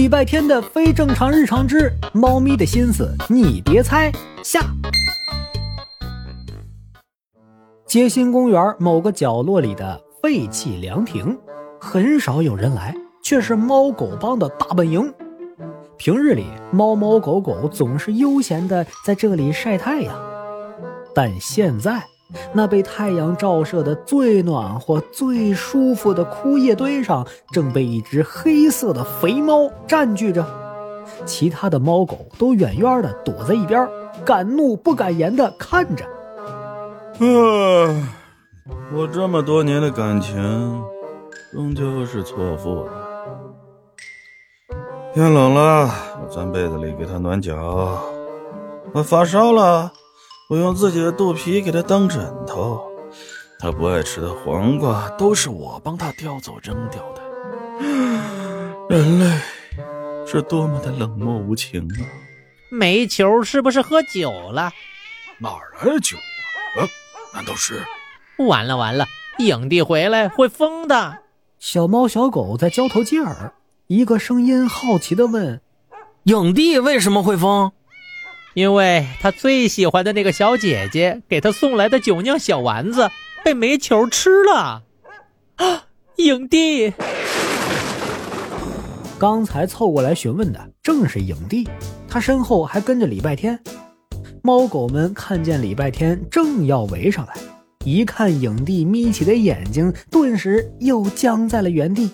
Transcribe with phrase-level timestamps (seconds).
[0.00, 4.10] 礼拜天的非正常日常之猫咪的心思，你别猜。
[4.42, 4.62] 下，
[7.84, 11.38] 街心公园某个角落里的废弃凉亭，
[11.78, 15.12] 很少有人来，却是猫狗帮的大本营。
[15.98, 20.18] 平日里，猫猫狗狗总是悠闲的在这里晒太阳，
[21.14, 22.02] 但现在。
[22.52, 30.44] 那被太阳照射的最暖和、最舒服的枯叶堆上，正被一只黑色的肥猫占据着。
[31.24, 33.88] 其他的猫狗都远远的躲在一边，
[34.24, 36.04] 敢怒不敢言的看着。
[36.04, 37.26] 啊，
[38.94, 40.82] 我这么多年的感情，
[41.52, 42.92] 终究是错付了。
[45.12, 45.90] 天冷了，
[46.22, 47.98] 我钻被子里给它暖脚。
[48.92, 49.92] 我发烧了。
[50.50, 52.82] 我用自己的肚皮给它当枕头，
[53.56, 57.22] 它不爱吃的黄瓜都是我帮它叼走扔掉的。
[58.90, 59.40] 人类
[60.26, 62.02] 是多么的冷漠无情啊！
[62.68, 64.72] 煤球是不是喝酒了？
[65.38, 66.82] 哪来的酒啊？
[67.32, 67.84] 难道是？
[68.38, 69.06] 完了完了，
[69.38, 71.18] 影帝回来会疯的。
[71.60, 73.54] 小猫小狗在交头接耳，
[73.86, 75.60] 一个声音好奇的问
[76.24, 77.70] ：“影帝为什么会疯？”
[78.54, 83.08] 因为他最喜欢的那个小姐姐给他送来的酒酿小丸子
[83.44, 84.82] 被煤球吃了，
[85.56, 85.84] 啊！
[86.16, 86.92] 影帝，
[89.18, 91.68] 刚才凑过来询问的正是影帝，
[92.08, 93.58] 他身后还跟着礼拜天。
[94.42, 97.34] 猫狗们看见礼拜天正要围上来，
[97.84, 102.10] 一看影帝眯起的眼睛，顿时又僵在了原地。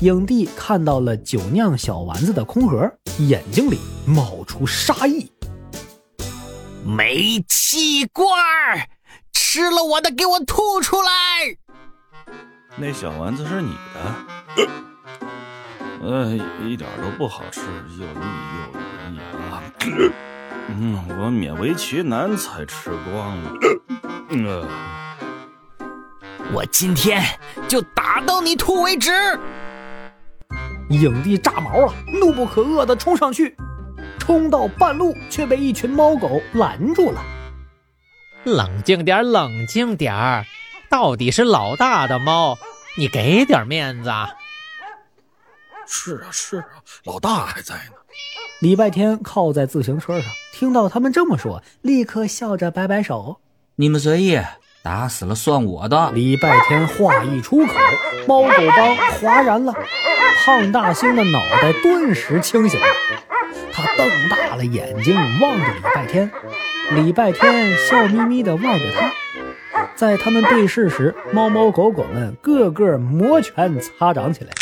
[0.00, 5.30] 影帝看到了酒酿小丸子的空盒，眼睛里冒出杀意。
[6.84, 8.88] 煤气罐儿，
[9.32, 11.56] 吃了我的，给我吐出来！
[12.76, 14.14] 那小丸子是你的？
[16.02, 17.62] 呃，一点都不好吃，
[17.98, 18.26] 又腻
[18.74, 19.16] 又黏
[19.50, 19.62] 牙！
[20.68, 23.52] 嗯，我勉为其难才吃光了。
[24.30, 24.68] 呃，
[26.52, 27.22] 我今天
[27.68, 29.38] 就打到你吐为止！
[30.90, 33.56] 影帝炸毛了，怒不可遏地冲上去，
[34.18, 37.24] 冲到半路却被一群猫狗拦住了。
[38.44, 40.44] 冷静点，冷静点儿，
[40.90, 42.58] 到底是老大的猫，
[42.98, 44.10] 你给点面子。
[45.86, 46.66] 是啊，是啊，
[47.04, 47.92] 老大还在呢。
[48.60, 53.40] 礼拜天靠在自行车上，听到他们这么说，立刻笑着摆摆手
[53.76, 54.38] ：“你们随意，
[54.84, 57.72] 打死了算我的。”礼拜天话一出口，
[58.28, 59.74] 猫狗帮哗然了。
[60.44, 62.86] 胖大星的脑袋顿时清醒了，
[63.72, 66.30] 他瞪大了眼睛望着礼拜天，
[66.90, 69.10] 礼拜天笑眯眯地望着他。
[69.94, 74.52] 在他们对视时，猫猫狗狗们个个摩拳擦掌起来。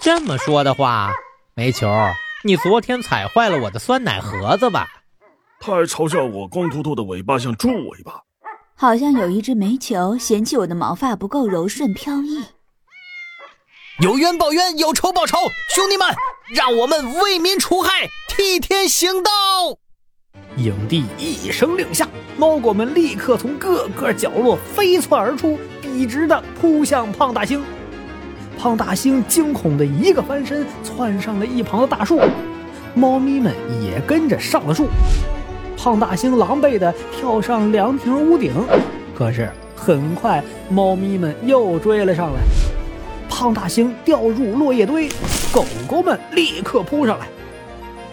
[0.00, 1.12] 这么说的话，
[1.54, 1.92] 煤球，
[2.42, 4.88] 你昨天踩坏了我的酸奶盒子吧？
[5.60, 8.22] 他还嘲笑我光秃秃的尾巴像猪尾巴。
[8.78, 12.44] 好像有一只煤球嫌弃我的毛发不够柔顺飘逸。
[14.02, 15.38] 有冤报冤，有仇报仇，
[15.74, 16.06] 兄弟们，
[16.54, 19.30] 让我们为民除害，替天行道！
[20.58, 27.64] 影帝一声令下，猫狗们立刻从各个角落飞窜而出，笔直的扑向胖大星。
[28.58, 32.20] 胖大星惊恐的一个翻身，窜上了一旁的大树，
[32.94, 34.86] 猫咪们也跟着上了树。
[35.86, 38.52] 胖大星狼狈的跳上凉亭屋顶，
[39.14, 42.40] 可是很快，猫咪们又追了上来。
[43.28, 45.08] 胖大星掉入落叶堆，
[45.52, 47.28] 狗狗们立刻扑上来。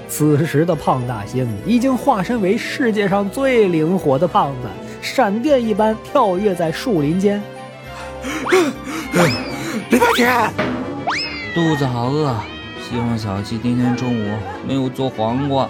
[0.07, 4.67] 此时的胖大星已经化身为世界上最灵活的胖子，
[5.01, 7.41] 闪电一般跳跃在树林间。
[9.89, 10.47] 礼拜天，
[11.55, 12.35] 肚子好饿，
[12.87, 15.67] 希望小七今天中午没有做黄瓜。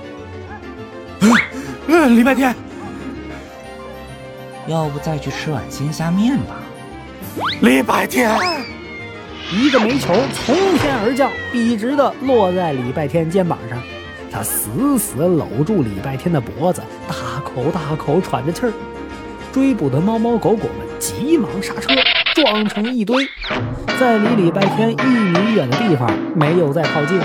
[1.87, 2.55] 嗯，礼拜天，
[4.67, 6.55] 要不再去吃碗鲜虾面吧？
[7.61, 8.31] 礼拜天。
[9.51, 13.77] 一个煤球从天而降，笔直的落在礼拜天肩膀上，
[14.31, 18.73] 他死死搂住礼拜天的脖子，大口大口喘着气儿。
[19.51, 21.93] 追捕的猫猫狗狗们急忙刹车，
[22.33, 23.27] 撞成一堆，
[23.99, 27.19] 在离礼拜天一米远的地方没有再靠近。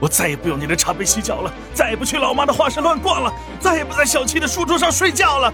[0.00, 5.52] 我再也不用你的茶杯洗脚了，再也不去老妈的画室乱逛了，再也不在小七的书桌上睡觉了。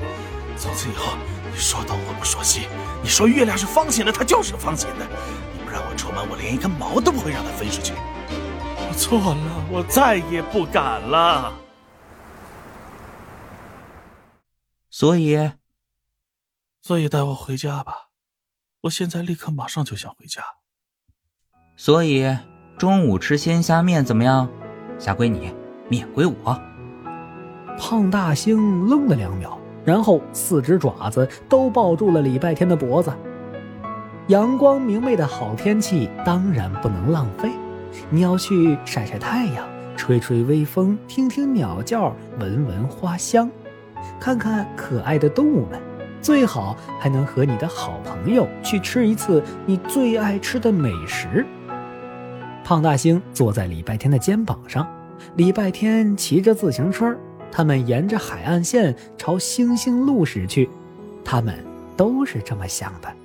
[0.58, 1.14] 从此以后，
[1.50, 2.68] 你说东我不说西。
[3.02, 5.06] 你说月亮是方形的，它就是方形的。
[5.52, 7.92] 你不让我出门，我连一根毛都不会让它飞出去。
[8.76, 11.52] 我错了，我再也不敢了。
[14.88, 15.52] 所以，
[16.80, 18.08] 所以带我回家吧。
[18.82, 20.42] 我现在立刻马上就想回家。
[21.76, 22.22] 所以，
[22.76, 24.48] 中午吃鲜虾面怎么样？
[24.98, 25.52] 虾归你，
[25.88, 26.60] 面归我。
[27.78, 33.12] 胖大星愣了两秒，然后四只爪子都抱住了礼拜天的脖子。
[34.26, 37.52] 阳光明媚的好天气当然不能浪费，
[38.10, 39.64] 你要去晒晒太阳，
[39.96, 43.48] 吹吹微风，听听鸟叫，闻闻花香，
[44.18, 45.80] 看看可爱的动物们，
[46.20, 51.46] 最好还能和你的好朋友去吃一次你最爱吃的美食。
[52.64, 54.88] 胖大星坐在礼拜天的肩膀上，
[55.36, 57.14] 礼拜天骑着自行车，
[57.52, 60.68] 他们沿着海岸线朝星星路驶去，
[61.22, 61.54] 他们
[61.94, 63.23] 都是这么想的。